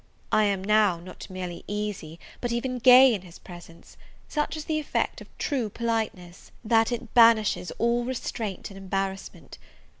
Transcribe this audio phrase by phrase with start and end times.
[0.31, 4.79] I am now not merely easy, but even gay in his presence: such is the
[4.79, 9.59] effect of true politeness, that it banishes all restraint and embarrassment.